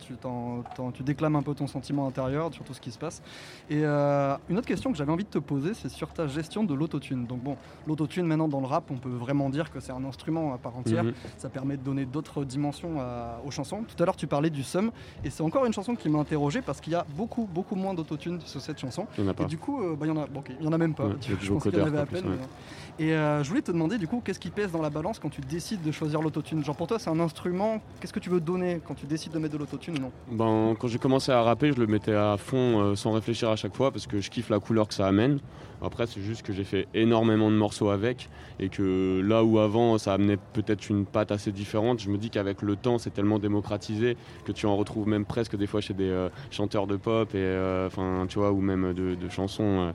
tu, 0.94 1.04
déclames 1.04 1.36
un 1.36 1.42
peu 1.44 1.54
ton 1.56 1.68
sentiment 1.68 2.08
intérieur 2.08 2.54
sur 2.54 2.64
tout 2.66 2.74
ce 2.74 2.82
qui 2.82 2.92
se 2.92 2.98
passe. 2.98 3.22
Et 3.70 3.82
euh, 3.86 4.36
une 4.50 4.58
autre 4.58 4.68
question 4.68 4.92
que 4.92 4.98
j'avais 4.98 5.12
envie 5.12 5.24
de 5.24 5.30
te 5.30 5.38
poser, 5.40 5.74
c'est 5.74 5.90
sur 5.90 6.10
ta 6.14 6.28
gestion 6.28 6.64
de 6.64 6.74
l'autotune. 6.74 7.26
Donc 7.26 7.42
bon, 7.42 7.58
l'autotune 7.88 8.26
maintenant 8.26 8.48
dans 8.48 8.60
le 8.60 8.68
rap, 8.68 8.92
on 8.92 8.98
peut 8.98 9.10
vraiment 9.10 9.50
dire 9.50 9.72
que 9.72 9.80
c'est 9.80 9.92
un 9.94 10.04
instrument 10.04 10.54
à 10.54 10.58
part 10.58 10.76
entière. 10.78 11.04
Mhm. 11.06 11.14
Ça 11.38 11.50
permet 11.50 11.78
de 11.78 11.84
donner 11.84 12.06
d'autres 12.06 12.44
dimensions 12.44 13.00
à- 13.00 13.40
aux 13.46 13.52
chansons. 13.52 13.84
Tout 13.88 14.02
à 14.02 14.06
l'heure, 14.06 14.16
tu 14.18 14.28
parlais 14.28 14.50
du 14.50 14.64
sum, 14.64 14.92
et 15.24 15.30
c'est 15.30 15.44
encore 15.44 15.66
une 15.66 15.74
chanson 15.74 15.96
qui 15.96 16.10
m'a 16.10 16.20
interrogé 16.20 16.62
parce 16.62 16.82
qu'il 16.82 16.94
y 16.94 16.96
a 16.96 17.06
beaucoup, 17.16 17.46
beaucoup 17.46 17.76
moins 17.76 17.94
d'autotune 17.94 18.40
sur 18.42 18.60
cette 18.62 18.80
chanson. 18.80 19.08
Il 19.18 19.24
y 19.24 19.28
en 19.28 19.30
a 19.30 19.32
Et 19.32 19.36
pas. 19.36 19.46
du 19.46 19.58
coup, 19.58 19.82
euh, 19.82 19.96
bah, 19.96 20.06
il 20.06 20.10
y 20.10 20.12
en 20.12 20.18
a, 20.22 20.28
bon, 20.28 20.44
il 20.60 20.66
y 20.66 20.68
en 20.68 20.74
a 20.74 20.78
même 20.78 20.94
pas. 20.94 21.06
Ouais, 21.08 21.16
il 21.30 21.36
je 21.42 21.52
pense 21.54 21.64
qu'il 21.64 21.74
y 21.78 21.82
en 21.82 21.86
avait 21.86 21.98
à 22.00 22.06
peine. 22.06 22.22
plus, 22.22 22.30
mais. 22.32 23.05
Et 23.06 23.14
euh, 23.14 23.44
je 23.44 23.50
voulais 23.50 23.62
te 23.62 23.72
demander 23.72 24.00
du 24.00 24.08
coup, 24.08 24.20
qu'est-ce 24.26 24.40
qui 24.40 24.50
pèse 24.50 24.72
dans 24.72 24.82
la 24.82 24.90
balance 24.90 25.20
quand 25.20 25.30
tu 25.30 25.42
décides 25.42 25.84
de 25.84 25.92
choisir 25.92 26.24
l'autotune? 26.24 26.66
Genre 26.66 26.76
pour 26.76 26.88
toi, 26.88 26.98
c'est 26.98 27.12
un 27.12 27.20
instrument. 27.20 27.80
Qu'est-ce 28.00 28.14
que 28.14 28.20
tu 28.20 28.32
veux 28.32 28.40
donner 28.40 28.82
quand 28.84 28.96
tu 28.96 29.06
décides 29.06 29.32
de 29.32 29.38
mettre 29.38 29.54
de 29.54 29.60
l'autotune 29.60 30.00
ou 30.00 30.02
non? 30.02 30.12
Ben, 30.32 30.76
quand 30.80 30.88
j'ai 30.88 30.98
commencé 30.98 31.32
à 31.32 31.44
rapper, 31.44 31.72
je 31.72 31.80
le 31.80 31.86
mettais 31.86 32.16
à 32.16 32.36
fond 32.38 32.80
euh, 32.80 32.96
sans 32.96 33.12
réfléchir 33.12 33.50
à 33.50 33.58
chaque 33.58 33.76
fois 33.76 33.92
parce 33.92 34.08
que 34.08 34.22
je 34.22 34.32
kiffe 34.32 34.50
la 34.50 34.60
couleur 34.60 34.88
que 34.88 34.96
ça 34.96 35.06
amène. 35.06 35.38
Après, 35.84 36.08
c'est 36.08 36.22
juste 36.22 36.42
que 36.42 36.52
j'ai 36.52 36.64
fait 36.64 36.88
énormément 36.96 37.52
de 37.52 37.56
morceaux 37.56 37.90
avec 37.90 38.28
et 38.60 38.70
que 38.70 39.22
là 39.24 39.44
où 39.44 39.60
avant 39.60 40.00
ça 40.00 40.14
amenait 40.14 40.38
peut-être 40.54 40.90
une 40.90 41.06
patte 41.06 41.32
assez 41.32 41.52
différente, 41.52 42.00
je 42.00 42.10
me 42.10 42.18
dis 42.18 42.32
qu'avec 42.32 42.64
le 42.64 42.76
temps, 42.76 42.98
c'est 42.98 43.14
tellement 43.14 43.38
démocratisé 43.38 44.18
que 44.46 44.52
tu 44.52 44.66
en 44.66 44.76
retrouves 44.78 45.08
même 45.08 45.26
presque 45.26 45.56
des 45.56 45.68
fois 45.68 45.82
chez 45.82 45.94
des 45.94 46.10
euh, 46.10 46.30
chanteurs 46.50 46.88
de 46.88 46.96
pop 46.96 47.36
et 47.36 47.86
enfin 47.86 48.26
tu 48.28 48.40
vois 48.40 48.52
ou 48.52 48.62
même 48.62 48.94
de 48.94 49.30
chansons. 49.30 49.94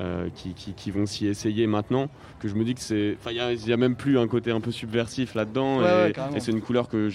Euh, 0.00 0.28
qui, 0.34 0.54
qui- 0.54 0.72
qui 0.72 0.90
vont 0.90 1.04
s'y 1.04 1.26
essayer 1.26 1.66
maintenant 1.66 2.08
que 2.38 2.48
je 2.48 2.54
me 2.54 2.64
dis 2.64 2.74
que 2.74 2.80
c'est 2.80 3.16
enfin 3.20 3.32
il 3.32 3.36
y 3.68 3.72
a- 3.72 3.76
même 3.76 3.96
plus 3.96 4.18
un 4.18 4.26
côté 4.28 4.50
un 4.50 4.60
peu 4.60 4.70
subversif 4.72 5.34
là-dedans 5.34 5.78
Ouais, 5.80 5.84
et, 5.84 6.02
ouais, 6.06 6.12
carrément. 6.12 6.36
et 6.36 6.40
c'est 6.40 6.52
une 6.52 6.62
couleur 6.62 6.88
que 6.88 7.10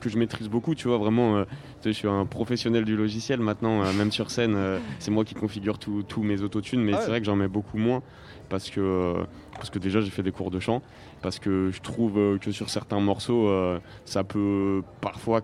que 0.00 0.08
je 0.08 0.16
maîtrise 0.18 0.48
beaucoup 0.48 0.74
tu 0.74 0.88
vois 0.88 0.96
vraiment 0.98 1.36
euh, 1.36 1.44
je 1.84 1.90
suis 1.90 2.08
un 2.08 2.24
professionnel 2.24 2.84
du 2.86 2.96
logiciel 2.96 3.40
maintenant, 3.40 3.82
euh, 3.82 3.92
même 3.92 4.10
sur 4.10 4.30
scène, 4.30 4.56
c'est 5.00 5.10
moi 5.10 5.22
qui 5.24 5.34
configure 5.34 5.78
tous 5.78 6.22
mes 6.22 6.40
autotunes, 6.40 6.80
mais 6.82 6.92
Ah 6.92 6.96
ouais. 6.96 7.02
c'est 7.02 7.10
vrai 7.10 7.20
que 7.20 7.26
j'en 7.26 7.36
mets 7.36 7.46
beaucoup 7.48 7.76
moins 7.76 8.02
parce 8.48 8.70
que, 8.70 9.14
parce 9.56 9.68
que 9.68 9.78
déjà 9.78 10.00
j'ai 10.00 10.10
fait 10.10 10.22
des 10.22 10.32
cours 10.32 10.50
de 10.50 10.60
chant, 10.60 10.80
parce 11.20 11.38
que 11.38 11.70
je 11.74 11.80
trouve 11.82 12.38
que 12.38 12.52
sur 12.52 12.70
certains 12.70 13.00
morceaux, 13.00 13.50
ça 14.06 14.24
peut 14.24 14.82
parfois 15.02 15.42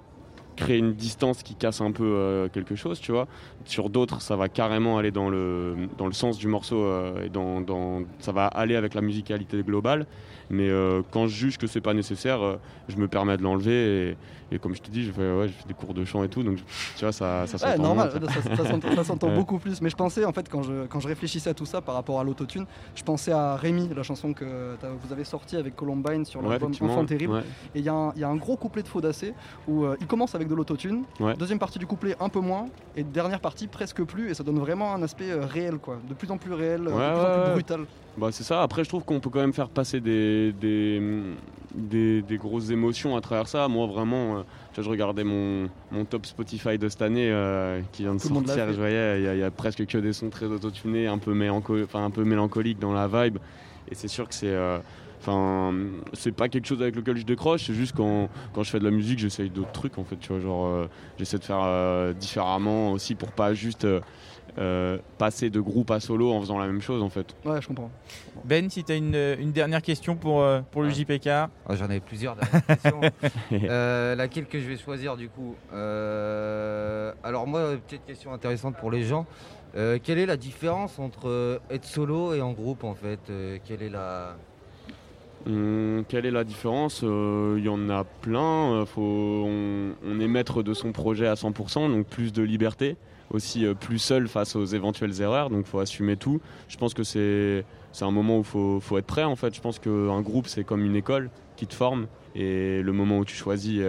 créer 0.57 0.79
une 0.79 0.93
distance 0.95 1.43
qui 1.43 1.55
casse 1.55 1.81
un 1.81 1.93
peu 1.93 2.05
euh, 2.05 2.49
quelque 2.49 2.75
chose, 2.75 3.01
tu 3.01 3.13
vois. 3.13 3.27
Sur 3.65 3.91
d'autres, 3.91 4.21
ça 4.21 4.37
va 4.37 4.49
carrément 4.49 4.99
aller 4.99 5.11
dans 5.11 5.29
le, 5.31 5.89
dans 5.99 6.07
le 6.07 6.13
sens 6.13 6.39
du 6.39 6.49
morceau 6.49 6.83
euh, 6.83 7.25
et 7.25 7.29
dans, 7.29 7.61
dans- 7.61 8.03
ça 8.19 8.33
va 8.33 8.47
aller 8.47 8.77
avec 8.77 8.95
la 8.95 9.01
musicalité 9.01 9.63
globale. 9.63 10.07
Mais 10.53 10.69
euh, 10.69 11.03
quand 11.13 11.29
je 11.29 11.35
juge 11.37 11.59
que 11.59 11.69
c'est 11.69 11.81
pas 11.81 11.95
nécessaire, 11.95 12.43
euh, 12.43 12.57
je 12.89 12.97
me 12.97 13.07
permets 13.07 13.37
de 13.37 13.43
l'enlever. 13.43 14.11
Et, 14.11 14.17
et 14.57 14.59
comme 14.59 14.75
je 14.75 14.83
te 14.83 14.91
dis, 14.91 15.05
j'ai 15.05 15.13
fait, 15.13 15.33
ouais, 15.33 15.47
fait 15.47 15.69
des 15.69 15.75
cours 15.75 15.95
de 15.95 16.05
chant 16.05 16.25
et 16.25 16.29
tout, 16.29 16.43
donc 16.43 16.57
tu 16.97 17.05
vois, 17.05 17.13
ça, 17.13 17.47
ça 17.47 17.53
Ouais, 17.65 17.73
s'entend 17.77 17.83
normal, 17.85 18.11
moins, 18.21 18.29
ça. 18.29 18.43
ça, 18.43 18.57
ça 18.57 19.05
s'entend- 19.05 19.29
Ouais. 19.29 19.37
beaucoup 19.37 19.59
plus. 19.61 19.81
Mais 19.81 19.91
je 19.91 19.95
pensais, 19.95 20.25
en 20.25 20.33
fait, 20.33 20.49
quand 20.49 20.63
je, 20.65 20.87
quand 20.87 20.99
je 20.99 21.07
réfléchissais 21.07 21.51
à 21.51 21.55
tout 21.55 21.67
ça 21.67 21.81
par 21.81 21.95
rapport 21.95 22.19
à 22.19 22.25
l'autotune, 22.25 22.67
je 22.97 23.03
pensais 23.05 23.31
à 23.31 23.55
Rémi, 23.55 23.89
la 23.95 24.03
chanson 24.03 24.33
que 24.33 24.45
vous 25.07 25.13
avez 25.13 25.23
sortie 25.23 25.55
avec 25.57 25.77
Columbine 25.77 26.25
sur 26.25 26.41
Ouais, 26.43 26.49
l'album 26.49 26.71
effectivement, 26.71 26.95
Enfant 26.95 27.07
Terrible. 27.07 27.33
ouais. 27.35 27.43
Et 27.77 27.79
il 27.79 27.85
y, 27.85 27.89
a 27.89 27.95
un- 27.95 28.13
il 28.17 28.21
y 28.21 28.25
a 28.25 28.29
un 28.29 28.35
gros 28.35 28.57
couplet 28.57 28.83
de 28.83 28.89
Faudacé 28.89 29.35
où 29.69 29.85
euh, 29.85 29.97
il 30.01 30.09
commence 30.09 30.35
avec 30.35 30.40
de 30.49 30.55
l'autotune, 30.55 31.03
Ouais. 31.21 31.35
deuxième 31.37 31.59
partie 31.59 31.79
du 31.79 31.87
couplet 31.87 32.17
un 32.21 32.29
peu 32.29 32.41
moins, 32.41 32.67
et 32.97 33.03
dernière 33.03 33.41
partie 33.41 33.67
presque 33.67 34.03
plus, 34.05 34.31
et 34.31 34.35
ça 34.35 34.43
donne 34.43 34.59
vraiment 34.59 34.95
un 34.95 35.03
aspect 35.03 35.31
euh, 35.31 35.45
réel, 35.45 35.79
quoi, 35.79 35.99
de 36.09 36.15
plus 36.15 36.31
en 36.31 36.39
plus 36.39 36.53
réel, 36.53 36.87
euh, 36.87 36.91
Ouais, 36.91 37.09
de 37.09 37.15
plus 37.15 37.27
en 37.41 37.43
plus 37.45 37.53
brutal. 37.53 37.81
Bah, 38.17 38.29
c'est 38.33 38.43
ça. 38.45 38.63
Après, 38.63 38.83
je 38.85 38.89
trouve 38.89 39.05
qu'on 39.05 39.21
peut 39.21 39.31
quand 39.31 39.41
même 39.41 39.53
faire 39.53 39.69
passer 39.69 40.01
des, 40.01 40.53
des, 40.53 41.01
des, 41.75 42.23
des 42.23 42.37
grosses 42.39 42.71
émotions 42.71 43.17
à 43.17 43.21
travers 43.21 43.47
ça. 43.49 43.69
Moi, 43.69 43.87
vraiment, 43.87 44.39
euh, 44.39 44.43
tu 44.73 44.77
vois, 44.77 44.85
je 44.85 44.91
regardais 44.91 45.25
mon, 45.25 45.69
mon 45.93 46.05
top 46.05 46.27
Spotify 46.27 46.77
de 46.77 46.89
cette 46.89 47.03
année 47.03 47.31
euh, 47.31 47.81
qui 47.93 48.03
vient 48.03 48.15
de 48.15 48.21
Tout 48.21 48.29
sortir. 48.29 48.67
Je 48.73 48.77
voyais, 48.79 49.21
il 49.21 49.25
y, 49.25 49.29
a- 49.29 49.35
il 49.35 49.41
y 49.41 49.45
a 49.45 49.51
presque 49.51 49.87
que 49.87 49.99
des 49.99 50.13
sons 50.13 50.29
très 50.29 50.47
autotunés, 50.47 51.07
un 51.07 51.19
peu, 51.19 51.33
mélanco- 51.33 51.87
un 51.95 52.11
peu 52.11 52.25
mélancoliques 52.25 52.81
dans 52.81 52.93
la 52.93 53.07
vibe. 53.07 53.39
Et 53.91 53.95
c'est 53.95 54.09
sûr 54.09 54.29
que 54.29 54.35
c'est. 54.35 54.55
Enfin, 55.21 55.75
c'est 56.15 56.33
pas 56.33 56.49
quelque 56.49 56.67
chose 56.67 56.81
avec 56.81 56.97
lequel 56.97 57.17
je 57.19 57.25
décroche, 57.27 57.67
c'est 57.67 57.75
juste 57.75 57.95
quand, 57.95 58.29
quand 58.55 58.63
je 58.63 58.71
fais 58.71 58.79
de 58.79 58.85
la 58.85 58.91
musique, 58.91 59.19
j'essaye 59.19 59.51
d'autres 59.51 59.73
trucs 59.73 59.99
en 59.99 60.05
fait, 60.05 60.17
tu 60.17 60.29
vois, 60.33 60.41
genre 60.41 60.67
euh, 60.67 60.87
j'essaie 61.19 61.39
de 61.39 61.45
faire 61.45 61.61
euh, 61.63 62.13
différemment 62.15 62.93
aussi 62.93 63.15
pour 63.15 63.31
pas 63.33 63.53
juste 63.53 63.85
euh, 63.85 64.01
euh, 64.59 64.99
passer 65.19 65.51
de 65.51 65.61
groupe 65.61 65.91
à 65.91 66.01
solo 66.01 66.33
en 66.33 66.41
faisant 66.41 66.59
la 66.59 66.67
même 66.67 66.81
chose 66.81 67.03
en 67.03 67.11
fait. 67.11 67.37
Ouais, 67.45 67.61
je 67.61 67.69
comprends. 67.69 67.91
Ben, 68.47 68.69
si 68.71 68.83
tu 68.83 68.93
as 68.93 68.97
une, 68.97 69.15
une 69.39 69.53
dernière 69.53 69.83
question 69.83 70.17
pour, 70.17 70.41
euh, 70.43 70.61
pour 70.71 70.81
le 70.83 70.89
Ouais. 70.89 70.95
JPK. 70.95 71.27
Ah, 71.29 71.51
J'en 71.71 71.85
avais 71.85 72.01
plusieurs 72.01 72.35
dernières 72.37 72.67
questions. 72.67 73.01
Euh, 73.53 74.15
laquelle 74.15 74.47
que 74.47 74.59
je 74.59 74.67
vais 74.67 74.77
choisir 74.79 75.17
du 75.17 75.29
coup 75.29 75.55
Euh, 75.73 77.13
Alors 77.23 77.47
moi, 77.47 77.77
petite 77.87 78.05
question 78.07 78.33
intéressante 78.33 78.77
pour 78.77 78.91
les 78.91 79.03
gens. 79.05 79.27
Euh, 79.77 79.99
quelle 80.03 80.19
est 80.19 80.27
la 80.27 80.37
différence 80.37 80.99
entre 80.99 81.29
euh, 81.29 81.59
être 81.71 81.85
solo 81.85 82.35
et 82.35 82.41
en 82.41 82.53
groupe 82.53 82.83
en 82.85 82.95
fait 82.95 83.21
Euh, 83.31 83.59
Quelle 83.65 83.83
est 83.83 83.89
la... 83.91 84.37
Hum, 85.47 86.05
quelle 86.09 86.27
est 86.27 86.31
la 86.31 86.45
différence? 86.45 87.01
Euh, 87.03 87.57
Il 87.59 87.65
y 87.65 87.69
en 87.69 87.89
a 87.89 88.05
plein. 88.05 88.85
Euh, 88.99 89.95
on, 90.05 90.21
est 90.21 90.29
maître 90.29 90.63
de 90.63 90.75
son 90.75 90.93
projet 90.93 91.27
à 91.27 91.35
100%, 91.35 91.91
donc 91.91 92.07
plus 92.07 92.33
de 92.33 92.43
liberté. 92.43 92.97
Aussi 93.31 93.65
euh, 93.65 93.75
plus 93.75 93.99
seul 93.99 94.27
face 94.29 94.57
aux 94.57 94.65
éventuelles 94.65 95.21
erreurs, 95.23 95.51
donc 95.51 95.65
faut 95.65 95.79
assumer 95.79 96.17
tout. 96.17 96.41
Je 96.69 96.77
pense 96.77 96.95
que 96.95 97.05
c'est 97.05 97.65
un 98.01 98.11
moment 98.11 98.41
où 98.41 98.43
faut, 98.43 98.81
faut 98.81 98.99
être 98.99 99.07
prêt 99.07 99.23
en 99.23 99.37
fait. 99.37 99.55
Je 99.55 99.61
pense 99.61 99.79
qu'un 99.79 100.21
groupe 100.21 100.49
c'est 100.49 100.65
comme 100.65 100.85
une 100.85 100.97
école 100.97 101.31
qui 101.57 101.67
te 101.67 101.75
forme 101.75 102.07
et 102.35 102.83
le 102.83 102.93
moment 102.93 103.19
où 103.19 103.25
tu 103.25 103.37
choisis, 103.37 103.81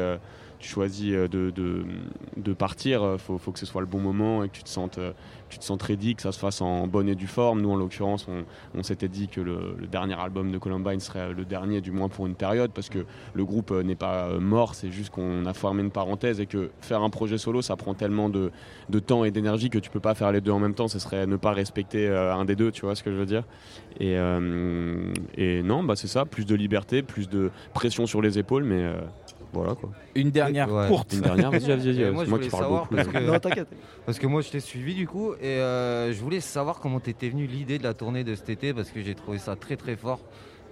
tu 0.61 0.69
choisis 0.69 1.11
euh, 1.13 1.27
de, 1.27 2.53
partir, 2.53 3.03
euh, 3.03 3.17
faut, 3.17 3.37
faut 3.37 3.51
que 3.51 3.59
ce 3.59 3.65
soit 3.65 3.81
le 3.81 3.87
bon 3.87 3.99
moment 3.99 4.43
et 4.43 4.49
que 4.49 4.55
tu 4.55 4.63
te 4.63 4.69
sentes, 4.69 4.99
euh, 4.99 5.11
tu 5.49 5.57
te 5.57 6.13
que 6.13 6.21
ça 6.21 6.31
se 6.31 6.39
fasse 6.39 6.61
en 6.61 6.87
bonne 6.87 7.09
et 7.09 7.15
due 7.15 7.27
forme. 7.27 7.61
Nous 7.61 7.71
en 7.71 7.75
l'occurrence, 7.75 8.27
on, 8.73 8.83
s'était 8.83 9.07
dit 9.07 9.27
que 9.27 9.41
le, 9.41 9.75
dernier 9.91 10.19
album 10.19 10.51
de 10.51 10.57
Columbine 10.57 10.99
serait 10.99 11.33
le 11.33 11.43
dernier, 11.43 11.81
du 11.81 11.91
moins 11.91 12.07
pour 12.07 12.27
une 12.27 12.35
période, 12.35 12.71
parce 12.71 12.89
que 12.89 13.05
le 13.33 13.45
groupe 13.45 13.71
n'est 13.71 13.95
pas 13.95 14.37
mort, 14.39 14.75
c'est 14.75 14.91
juste 14.91 15.09
qu'on 15.09 15.45
a 15.45 15.53
fermé 15.53 15.81
une 15.81 15.91
parenthèse 15.91 16.39
et 16.39 16.45
que 16.45 16.69
faire 16.79 17.01
un 17.01 17.09
projet 17.09 17.37
solo, 17.37 17.61
ça 17.61 17.75
prend 17.75 17.93
tellement 17.93 18.29
de, 18.29 18.51
temps 19.05 19.25
et 19.25 19.31
d'énergie 19.31 19.69
que 19.69 19.79
tu 19.79 19.89
peux 19.89 19.99
pas 19.99 20.13
faire 20.13 20.31
les 20.31 20.41
deux 20.41 20.51
en 20.51 20.59
même 20.59 20.75
temps. 20.75 20.87
Ce 20.87 20.99
serait 20.99 21.25
ne 21.25 21.35
pas 21.35 21.51
respecter 21.51 22.07
un 22.07 22.45
des 22.45 22.55
deux, 22.55 22.71
tu 22.71 22.81
vois 22.81 22.95
ce 22.95 23.03
que 23.03 23.11
je 23.11 23.17
veux 23.17 23.25
dire? 23.25 23.43
Et, 23.99 25.63
non, 25.63 25.83
bah 25.83 25.95
c'est 25.95 26.07
ça, 26.07 26.25
plus 26.25 26.45
de 26.45 26.55
liberté, 26.55 27.01
plus 27.01 27.27
de 27.27 27.51
pression 27.73 28.05
sur 28.05 28.21
les 28.21 28.37
épaules, 28.39 28.63
mais 28.63 28.93
voilà 29.53 29.75
quoi. 29.75 29.89
Une 30.15 30.31
dernière 30.31 30.71
Ouais. 30.71 30.87
courte. 30.87 31.13
Une 31.13 31.21
dernière, 31.21 31.51
vas-y, 31.51 31.67
vas-y, 31.67 31.95
c'est 31.95 32.11
moi, 32.11 32.11
moi, 32.11 32.23
je 32.23 32.25
qui 32.25 32.29
voulais 32.31 32.49
parle 32.49 32.63
savoir 32.63 32.81
beaucoup. 32.83 32.95
parce 32.95 33.07
là. 33.13 33.19
que- 33.19 33.25
Non, 33.25 33.39
t'inquiète. 33.39 33.67
Parce 34.05 34.19
que 34.19 34.27
moi 34.27 34.41
je 34.41 34.49
t'ai 34.49 34.59
suivi 34.59 34.93
du 34.95 35.07
coup 35.07 35.33
et 35.41 35.45
euh, 35.45 36.11
je 36.13 36.19
voulais 36.21 36.39
savoir 36.39 36.79
comment 36.79 36.99
t'étais 36.99 37.29
venu 37.29 37.45
l'idée 37.47 37.77
de 37.77 37.83
la 37.83 37.93
tournée 37.93 38.23
de 38.23 38.35
cet 38.35 38.49
été 38.49 38.73
parce 38.73 38.89
que 38.91 39.01
j'ai 39.01 39.15
trouvé 39.15 39.37
ça 39.37 39.55
très 39.55 39.75
très 39.77 39.95
fort. 39.95 40.19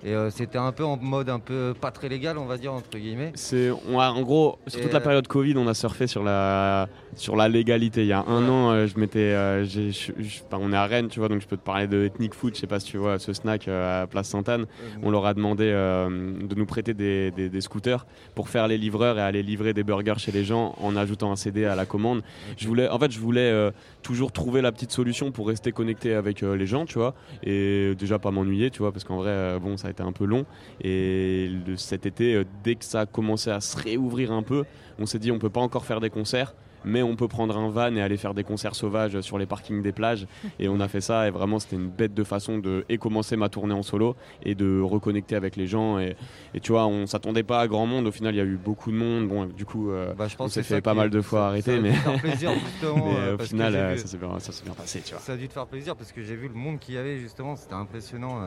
Et 0.04 0.14
euh, 0.16 0.30
c'était 0.30 0.58
un 0.58 0.72
peu 0.72 0.84
en 0.86 0.96
mode 0.98 1.30
un 1.30 1.40
peu 1.40 1.74
pas 1.80 1.92
très 1.92 2.08
légal, 2.08 2.38
on 2.38 2.46
va 2.46 2.58
dire, 2.58 2.74
entre 2.74 2.98
guillemets. 2.98 3.32
C'est, 3.36 3.70
on 3.90 4.00
a- 4.00 4.10
en 4.12 4.22
gros, 4.22 4.58
sur 4.68 4.80
Et, 4.80 4.84
toute 4.84 4.94
la 4.94 5.00
euh, 5.00 5.04
période 5.04 5.28
Covid, 5.28 5.56
on 5.58 5.68
a 5.68 5.74
surfé 5.74 6.08
sur 6.08 6.24
la, 6.24 6.88
sur 7.16 7.36
la 7.36 7.50
légalité. 7.50 8.02
Il 8.02 8.08
y 8.08 8.14
a 8.14 8.24
un 8.26 8.44
Ouais. 8.44 8.50
an, 8.50 8.72
euh, 8.72 8.88
je 8.88 8.98
m'étais, 8.98 9.20
euh, 9.20 9.66
j'ai- 9.66 9.92
je- 9.92 10.14
je- 10.18 10.40
enfin, 10.50 10.58
on 10.62 10.72
est 10.72 10.76
à 10.78 10.86
Rennes, 10.86 11.10
tu 11.10 11.20
vois, 11.20 11.28
donc 11.28 11.42
je 11.42 11.48
peux 11.48 11.58
te 11.58 11.64
parler 11.64 11.88
de 11.88 12.06
Ethnic 12.06 12.34
Food. 12.34 12.56
Je 12.56 12.62
sais 12.62 12.68
pas 12.68 12.80
si 12.80 12.88
tu 12.88 12.98
vois 12.98 13.20
ce 13.20 13.34
snack 13.34 13.68
à 13.68 14.08
Place 14.10 14.30
Sainte-Anne. 14.30 14.66
On 15.04 15.12
leur 15.12 15.26
a 15.26 15.34
demandé 15.34 15.66
de 15.70 16.56
nous 16.56 16.66
prêter 16.66 16.94
des, 16.94 17.32
des- 17.32 17.50
des 17.50 17.62
scooters 17.62 18.06
pour 18.36 18.48
faire 18.50 18.68
les 18.70 18.78
livreurs 18.78 19.18
et 19.18 19.22
aller 19.22 19.44
livrer 19.44 19.74
des 19.74 19.84
burgers 19.84 20.18
chez 20.18 20.32
les 20.32 20.46
gens 20.46 20.76
en 20.82 20.96
ajoutant 20.96 21.32
un 21.32 21.36
CD 21.36 21.66
à 21.66 21.76
la 21.76 21.86
commande. 21.86 22.22
Je 22.58 22.68
voulais, 22.68 22.88
en 22.90 22.98
fait, 23.00 23.12
je 23.12 23.20
voulais 23.20 23.72
toujours 24.02 24.32
trouver 24.32 24.62
la 24.62 24.72
petite 24.72 24.92
solution 24.92 25.32
pour 25.32 25.48
rester 25.50 25.72
connecté 25.74 26.14
avec 26.14 26.42
les 26.42 26.66
gens, 26.68 26.86
tu 26.86 26.98
vois, 27.00 27.14
et 27.44 27.96
déjà 28.00 28.18
pas 28.18 28.32
m'ennuyer, 28.32 28.70
tu 28.72 28.80
vois, 28.80 28.92
parce 28.94 29.04
qu'en 29.04 29.18
vrai, 29.18 29.60
bon, 29.60 29.76
ça 29.76 29.89
a 29.90 29.92
été 29.92 30.04
un 30.04 30.12
peu 30.14 30.26
long. 30.26 30.46
Et 30.82 31.50
le- 31.68 31.76
cet 31.78 32.06
été, 32.06 32.36
euh, 32.36 32.44
dès 32.64 32.76
que 32.76 32.86
ça 32.86 33.02
a 33.02 33.06
commencé 33.06 33.50
à 33.52 33.60
se 33.62 33.78
réouvrir 33.78 34.32
un 34.32 34.44
peu, 34.44 34.64
on 35.00 35.06
s'est 35.06 35.20
dit 35.20 35.32
on 35.32 35.40
peut 35.40 35.50
pas 35.50 35.62
encore 35.62 35.86
faire 35.86 36.00
des 36.00 36.10
concerts. 36.10 36.54
Mais 36.86 37.04
on 37.04 37.18
peut 37.18 37.28
prendre 37.28 37.58
un 37.58 37.68
van 37.70 37.94
et 37.94 38.02
aller 38.02 38.16
faire 38.16 38.34
des 38.34 38.46
concerts 38.46 38.74
sauvages 38.74 39.20
sur 39.20 39.38
les 39.38 39.46
parkings 39.46 39.82
des 39.82 39.92
plages. 39.92 40.26
Et 40.60 40.70
on 40.70 40.80
a 40.80 40.88
fait 40.88 41.02
ça. 41.02 41.28
Et 41.28 41.30
vraiment, 41.30 41.60
c'était 41.60 41.76
une 41.76 41.90
bête 41.90 42.14
de 42.14 42.24
façon 42.24 42.58
de 42.58 42.86
et 42.88 42.98
commencer 42.98 43.36
ma 43.36 43.50
tournée 43.50 43.74
en 43.74 43.84
solo 43.84 44.16
et 44.44 44.56
de 44.56 44.80
reconnecter 44.80 45.36
avec 45.36 45.58
les 45.58 45.68
gens. 45.68 46.00
Et, 46.00 46.16
et 46.54 46.62
tu 46.62 46.72
vois, 46.72 46.88
on 46.88 47.06
s'attendait 47.06 47.44
pas 47.44 47.60
à 47.60 47.68
grand 47.68 47.86
monde. 47.86 48.08
Au 48.08 48.14
final, 48.14 48.34
il 48.34 48.38
y 48.38 48.40
a 48.40 48.46
eu 48.46 48.56
beaucoup 48.56 48.92
de 48.92 48.96
monde. 48.96 49.28
Bon, 49.28 49.46
du 49.46 49.66
coup, 49.66 49.92
euh, 49.92 50.14
Bah, 50.14 50.30
je 50.30 50.38
pense 50.38 50.52
on 50.52 50.54
s'est 50.54 50.64
fait 50.64 50.80
pas 50.80 50.94
mal 50.94 51.10
de 51.10 51.20
fois 51.20 51.48
arrêter, 51.48 51.72
ça 51.74 51.78
a 51.78 51.82
mais- 51.82 51.90
dû 51.92 51.98
te 51.98 52.02
faire 52.02 52.22
plaisir, 52.22 52.52
justement. 52.54 52.96
mais 53.12 53.18
euh, 53.18 53.36
au 53.36 53.40
final, 53.40 53.76
euh, 53.76 53.94
vu- 53.96 54.00
ça 54.00 54.08
s'est 54.08 54.18
bien, 54.18 54.40
ça 54.40 54.52
s'est 54.54 54.64
bien 54.64 54.74
passé, 54.74 55.02
tu 55.04 55.12
vois. 55.12 55.20
Ça 55.22 55.34
a 55.34 55.36
dû 55.36 55.50
te 55.50 55.54
faire 55.54 55.68
plaisir 55.68 55.98
parce 55.98 56.14
que 56.14 56.24
j'ai 56.24 56.38
vu 56.38 56.48
le 56.48 56.54
monde 56.54 56.80
qu'il 56.80 56.96
y 56.96 56.98
avait 56.98 57.18
justement, 57.18 57.58
c'était 57.58 57.74
impressionnant. 57.74 58.40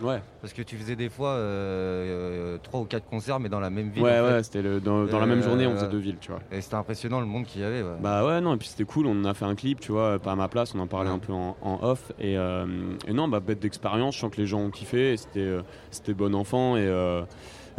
Euh, 0.00 0.04
Ouais, 0.06 0.22
parce 0.40 0.52
que 0.52 0.62
tu 0.62 0.76
faisais 0.76 0.96
des 0.96 1.08
fois 1.08 1.30
euh, 1.30 2.54
euh, 2.54 2.58
trois 2.62 2.80
ou 2.80 2.84
quatre 2.84 3.04
concerts, 3.04 3.40
mais 3.40 3.48
dans 3.48 3.60
la 3.60 3.70
même 3.70 3.90
ville. 3.90 4.02
ouais, 4.02 4.18
en 4.20 4.26
fait. 4.26 4.32
ouais. 4.34 4.42
C'était 4.42 4.62
le, 4.62 4.80
dans, 4.80 5.04
dans 5.04 5.18
la 5.18 5.26
même 5.26 5.40
Euh, 5.40 5.42
journée, 5.42 5.66
on 5.66 5.74
faisait 5.76 5.88
deux 5.88 5.98
villes, 5.98 6.18
tu 6.20 6.30
vois. 6.30 6.40
Et 6.50 6.60
c'était 6.60 6.76
impressionnant 6.76 7.20
le 7.20 7.26
monde 7.26 7.44
qu'il 7.44 7.60
y 7.60 7.64
avait. 7.64 7.82
ouais. 7.82 7.96
Bah 8.00 8.24
ouais, 8.26 8.40
non, 8.40 8.54
et 8.54 8.56
puis 8.56 8.68
c'était 8.68 8.84
cool, 8.84 9.06
on 9.06 9.24
a 9.24 9.34
fait 9.34 9.44
un 9.44 9.54
clip, 9.54 9.80
tu 9.80 9.92
vois, 9.92 10.18
pas 10.18 10.32
à 10.32 10.36
ma 10.36 10.48
place, 10.48 10.74
on 10.74 10.78
en 10.80 10.86
parlait 10.86 11.10
Ouais. 11.10 11.16
un 11.16 11.18
peu 11.18 11.32
en, 11.32 11.56
en 11.60 11.78
off. 11.82 12.12
Et, 12.18 12.36
euh, 12.38 12.66
et 13.06 13.12
non, 13.12 13.28
bah 13.28 13.40
bête 13.40 13.58
d'expérience, 13.60 14.14
je 14.14 14.20
sens 14.20 14.30
que 14.30 14.40
les 14.40 14.46
gens 14.46 14.60
ont 14.60 14.70
kiffé, 14.70 15.12
et 15.12 15.16
c'était 15.16 15.40
euh, 15.40 15.62
c'était 15.90 16.14
bon 16.14 16.34
enfant. 16.34 16.76
Et, 16.76 16.80
euh, 16.86 17.22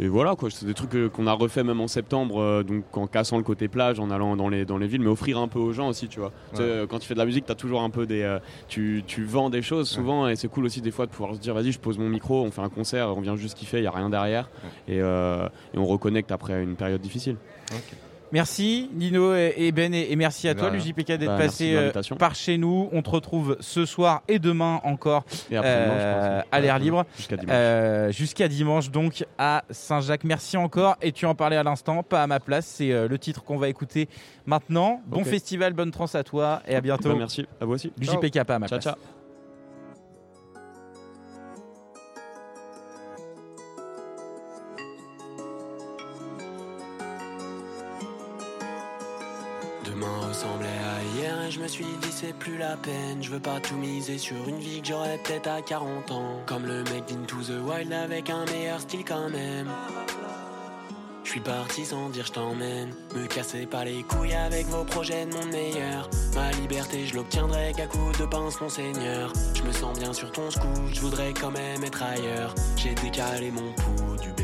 et 0.00 0.08
voilà, 0.08 0.34
quoi, 0.36 0.50
c'est 0.50 0.66
des 0.66 0.74
trucs 0.74 0.94
euh, 0.94 1.08
qu'on 1.08 1.26
a 1.26 1.32
refait 1.32 1.62
même 1.62 1.80
en 1.80 1.88
septembre, 1.88 2.40
euh, 2.40 2.62
donc 2.62 2.84
en 2.96 3.06
cassant 3.06 3.36
le 3.36 3.42
côté 3.42 3.68
plage, 3.68 4.00
en 4.00 4.10
allant 4.10 4.36
dans 4.36 4.48
les, 4.48 4.64
dans 4.64 4.76
les 4.78 4.86
villes, 4.86 5.00
mais 5.00 5.08
offrir 5.08 5.38
un 5.38 5.48
peu 5.48 5.58
aux 5.58 5.72
gens 5.72 5.88
aussi, 5.88 6.08
tu 6.08 6.20
vois. 6.20 6.32
Ouais. 6.54 6.60
euh, 6.60 6.86
quand 6.86 6.98
tu 6.98 7.06
fais 7.06 7.14
de 7.14 7.18
la 7.18 7.26
musique, 7.26 7.46
t'as 7.46 7.54
toujours 7.54 7.82
un 7.82 7.90
peu 7.90 8.06
des. 8.06 8.22
euh, 8.22 8.38
tu, 8.68 9.04
tu 9.06 9.24
vends 9.24 9.50
des 9.50 9.62
choses 9.62 9.88
souvent, 9.88 10.28
et 10.28 10.36
c'est 10.36 10.48
cool 10.48 10.64
aussi 10.64 10.80
des 10.80 10.90
fois 10.90 11.06
de 11.06 11.10
pouvoir 11.10 11.34
se 11.34 11.40
dire, 11.40 11.54
vas-y, 11.54 11.72
je 11.72 11.78
pose 11.78 11.98
mon 11.98 12.08
micro, 12.08 12.42
on 12.42 12.50
fait 12.50 12.62
un 12.62 12.68
concert, 12.68 13.16
on 13.16 13.20
vient 13.20 13.36
juste 13.36 13.56
kiffer, 13.56 13.78
il 13.78 13.84
y 13.84 13.86
a 13.86 13.90
rien 13.90 14.10
derrière, 14.10 14.50
et, 14.88 15.00
euh, 15.00 15.46
et 15.74 15.78
on 15.78 15.86
reconnecte 15.86 16.32
après 16.32 16.62
une 16.62 16.76
période 16.76 17.00
difficile. 17.00 17.36
Merci 18.32 18.90
Nino 18.94 19.34
et 19.34 19.70
Ben 19.72 19.94
et 19.94 20.16
merci 20.16 20.48
à 20.48 20.54
toi 20.54 20.70
rien. 20.70 20.78
l'UJPK 20.78 21.06
d'être 21.12 21.26
Bah, 21.26 21.36
merci 21.38 21.72
passé 21.72 21.74
euh, 21.76 22.16
par 22.18 22.34
chez 22.34 22.58
nous. 22.58 22.88
On 22.92 23.00
te 23.02 23.10
retrouve 23.10 23.56
ce 23.60 23.84
soir 23.84 24.22
et 24.28 24.38
demain 24.38 24.80
encore 24.84 25.24
Et 25.50 25.56
après, 25.56 25.68
euh, 25.70 26.40
à 26.50 26.60
l'air 26.60 26.78
libre 26.78 27.04
Jusqu'à 27.16 27.36
dimanche. 27.36 27.54
euh, 27.54 28.10
jusqu'à 28.12 28.48
dimanche 28.48 28.90
donc 28.90 29.24
à 29.38 29.64
Saint-Jacques. 29.70 30.24
Merci 30.24 30.56
encore 30.56 30.96
et 31.00 31.12
tu 31.12 31.26
en 31.26 31.34
parlais 31.34 31.56
à 31.56 31.62
l'instant, 31.62 32.02
pas 32.02 32.22
à 32.22 32.26
ma 32.26 32.40
place. 32.40 32.66
C'est 32.66 33.06
le 33.08 33.18
titre 33.18 33.44
qu'on 33.44 33.56
va 33.56 33.68
écouter 33.68 34.08
maintenant. 34.46 35.00
Bon 35.06 35.22
festival, 35.24 35.72
bonne 35.72 35.90
trans 35.92 36.06
à 36.12 36.22
toi 36.24 36.60
et 36.66 36.74
à 36.74 36.80
bientôt. 36.80 37.10
Bah, 37.10 37.14
merci, 37.18 37.46
à 37.60 37.64
vous 37.64 37.72
aussi. 37.74 37.92
l'UJPK 37.98 38.42
pas 38.44 38.56
à 38.56 38.58
ma 38.58 38.66
Ciao, 38.68 38.78
place. 38.80 38.94
ciao. 38.94 39.23
Demain 49.84 50.28
ressemblait 50.28 50.66
à 50.66 51.16
hier 51.16 51.42
et 51.42 51.50
je 51.50 51.60
me 51.60 51.68
suis 51.68 51.84
dit 51.84 52.10
c'est 52.10 52.32
plus 52.32 52.56
la 52.56 52.76
peine. 52.76 53.22
Je 53.22 53.30
veux 53.30 53.40
pas 53.40 53.60
tout 53.60 53.76
miser 53.76 54.16
sur 54.18 54.48
une 54.48 54.58
vie 54.58 54.80
que 54.80 54.88
j'aurais 54.88 55.18
peut-être 55.18 55.48
à 55.48 55.60
40 55.60 56.10
ans. 56.10 56.40
Comme 56.46 56.66
le 56.66 56.82
mec 56.84 57.04
d'Into 57.06 57.36
the 57.42 57.60
Wild 57.62 57.92
avec 57.92 58.30
un 58.30 58.44
meilleur 58.46 58.80
style 58.80 59.04
quand 59.04 59.28
même. 59.28 59.68
Je 61.24 61.30
suis 61.30 61.40
parti 61.40 61.84
sans 61.84 62.08
dire 62.10 62.26
je 62.26 62.32
t'emmène. 62.32 62.94
Me 63.14 63.26
cassez 63.26 63.66
pas 63.66 63.84
les 63.84 64.02
couilles 64.04 64.34
avec 64.34 64.66
vos 64.66 64.84
projets 64.84 65.26
de 65.26 65.34
mon 65.34 65.44
meilleur. 65.46 66.08
Ma 66.34 66.50
liberté, 66.52 67.06
je 67.06 67.16
l'obtiendrai 67.16 67.72
qu'à 67.76 67.86
coup 67.86 68.12
de 68.18 68.26
pince, 68.26 68.60
mon 68.60 68.68
seigneur. 68.68 69.32
Je 69.54 69.62
me 69.62 69.72
sens 69.72 69.98
bien 69.98 70.12
sur 70.12 70.30
ton 70.32 70.50
scoop, 70.50 70.68
je 70.92 71.00
voudrais 71.00 71.32
quand 71.32 71.50
même 71.50 71.82
être 71.82 72.02
ailleurs. 72.02 72.54
J'ai 72.76 72.94
décalé 72.94 73.50
mon 73.50 73.72
pouls 73.72 74.16
du 74.22 74.30
BPM 74.30 74.43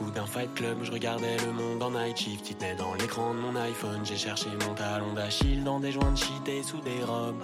ou 0.00 0.10
d'un 0.10 0.26
fight 0.26 0.52
club. 0.54 0.78
Je 0.82 0.92
regardais 0.92 1.36
le 1.44 1.52
monde 1.52 1.82
en 1.82 1.90
night 1.90 2.16
shift. 2.16 2.50
Il 2.50 2.56
tenait 2.56 2.76
dans 2.76 2.94
l'écran 2.94 3.34
de 3.34 3.40
mon 3.40 3.56
iPhone. 3.56 4.00
J'ai 4.04 4.16
cherché 4.16 4.48
mon 4.66 4.74
talon 4.74 5.12
d'Achille 5.14 5.62
dans 5.62 5.80
des 5.80 5.92
joints 5.92 6.12
de 6.12 6.18
shit 6.18 6.48
et 6.48 6.62
sous 6.62 6.80
des 6.80 7.02
robes. 7.04 7.42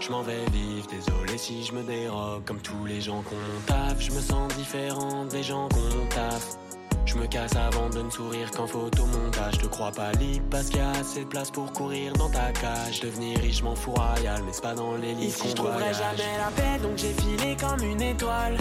Je 0.00 0.10
m'en 0.10 0.22
vais 0.22 0.44
vivre, 0.52 0.86
désolé 0.88 1.38
si 1.38 1.64
je 1.64 1.72
me 1.72 1.82
dérobe. 1.82 2.44
Comme 2.44 2.60
tous 2.60 2.86
les 2.86 3.00
gens 3.00 3.22
qu'on 3.22 3.60
taf, 3.66 4.00
je 4.00 4.12
me 4.12 4.20
sens 4.20 4.54
différent 4.54 5.24
des 5.24 5.42
gens 5.42 5.68
qu'on 5.68 6.06
taf. 6.14 6.56
Je 7.04 7.16
me 7.16 7.26
casse 7.26 7.56
avant 7.56 7.88
de 7.88 8.02
ne 8.02 8.10
sourire 8.10 8.50
qu'en 8.50 8.66
photomontage. 8.66 9.54
Je 9.54 9.60
te 9.60 9.66
crois 9.66 9.92
pas 9.92 10.12
libre 10.12 10.44
parce 10.50 10.66
qu'il 10.68 10.76
y 10.76 10.80
a 10.80 10.90
assez 10.90 11.20
de 11.20 11.28
place 11.28 11.50
pour 11.50 11.72
courir 11.72 12.12
dans 12.12 12.28
ta 12.28 12.52
cage. 12.52 13.00
Devenir 13.00 13.38
riche, 13.38 13.62
m'en 13.62 13.74
fous 13.74 13.92
royal, 13.92 14.42
mais 14.44 14.52
c'est 14.52 14.62
pas 14.62 14.74
dans 14.74 14.94
les 14.94 15.14
livres. 15.14 15.22
Ici, 15.22 15.48
je 15.48 15.54
trouverai 15.54 15.94
jamais 15.94 16.36
la 16.38 16.50
paix, 16.54 16.78
donc 16.82 16.98
j'ai 16.98 17.14
filé 17.14 17.56
comme 17.56 17.82
une 17.82 18.02
étoile. 18.02 18.58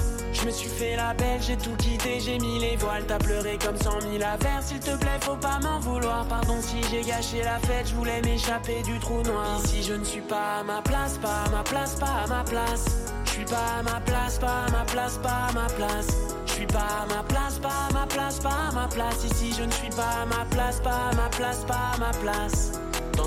Je 0.47 0.53
me 0.53 0.55
suis 0.55 0.69
fait 0.69 0.95
la 0.95 1.13
belle, 1.13 1.41
j'ai 1.41 1.57
tout 1.57 1.75
quitté, 1.75 2.21
j'ai 2.21 2.39
mis 2.39 2.57
les 2.59 2.77
voiles. 2.77 3.03
T'as 3.05 3.17
pleuré 3.17 3.57
comme 3.57 3.75
cent 3.75 3.99
mille 4.07 4.23
affaires, 4.23 4.63
s'il 4.63 4.79
te 4.79 4.95
plaît, 4.95 5.19
faut 5.19 5.35
pas 5.35 5.59
m'en 5.61 5.77
vouloir. 5.81 6.25
Pardon 6.25 6.55
si 6.61 6.77
j'ai 6.89 7.01
gâché 7.01 7.43
la 7.43 7.59
fête, 7.59 7.89
je 7.89 7.95
voulais 7.95 8.21
m'échapper 8.21 8.81
du 8.83 8.97
trou 8.97 9.21
noir. 9.23 9.59
Ici, 9.65 9.83
je 9.83 9.93
ne 9.95 10.05
suis 10.05 10.21
pas 10.21 10.59
à 10.61 10.63
ma 10.63 10.81
place, 10.81 11.17
pas 11.17 11.43
à 11.45 11.49
ma 11.49 11.63
place, 11.63 11.95
pas 11.95 12.23
à 12.23 12.27
ma 12.27 12.45
place. 12.45 12.85
Je 13.25 13.31
suis 13.31 13.43
pas 13.43 13.79
à 13.79 13.83
ma 13.83 13.99
place, 13.99 14.39
pas 14.39 14.63
à 14.65 14.71
ma 14.71 14.85
place, 14.85 15.17
pas 15.17 15.49
à 15.49 15.51
ma 15.51 15.67
place. 15.67 16.07
Je 16.45 16.51
suis 16.53 16.67
pas 16.67 16.79
à 16.79 17.13
ma 17.13 17.23
place, 17.23 17.59
pas 17.59 17.87
à 17.89 17.93
ma 17.93 18.07
place, 18.07 18.39
pas 18.39 18.69
à 18.69 18.71
ma 18.71 18.87
place. 18.87 19.25
Ici, 19.25 19.53
je 19.57 19.63
ne 19.63 19.71
suis 19.71 19.89
pas 19.89 20.21
à 20.21 20.25
ma 20.27 20.45
place, 20.45 20.79
pas 20.79 21.09
à 21.11 21.15
ma 21.15 21.27
place, 21.27 21.65
pas 21.65 21.91
à 21.93 21.97
ma 21.97 22.11
place. 22.19 22.71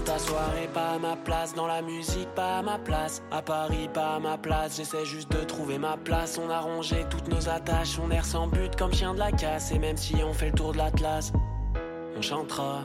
Dans 0.01 0.13
ta 0.15 0.19
soirée, 0.19 0.69
pas 0.73 0.93
à 0.93 0.99
ma 0.99 1.15
place. 1.15 1.55
Dans 1.55 1.67
la 1.67 1.83
musique, 1.83 2.29
pas 2.35 2.59
à 2.59 2.63
ma 2.63 2.79
place. 2.79 3.23
À 3.31 3.43
Paris, 3.43 3.87
pas 3.93 4.15
à 4.15 4.19
ma 4.19 4.39
place. 4.39 4.77
J'essaie 4.79 5.05
juste 5.05 5.31
de 5.31 5.45
trouver 5.45 5.77
ma 5.77 5.99
place. 5.99 6.41
On 6.43 6.49
a 6.49 6.59
rangé 6.59 7.05
toutes 7.11 7.29
nos 7.29 7.51
attaches. 7.51 7.99
On 8.03 8.11
erre 8.11 8.25
sans 8.25 8.47
but 8.47 8.75
comme 8.77 8.95
chien 8.95 9.13
de 9.13 9.19
la 9.19 9.31
casse. 9.31 9.73
Et 9.73 9.79
même 9.79 9.99
si 9.99 10.15
on 10.25 10.33
fait 10.33 10.47
le 10.47 10.53
tour 10.53 10.73
de 10.73 10.79
l'Atlas, 10.79 11.33
on 12.17 12.23
chantera. 12.23 12.85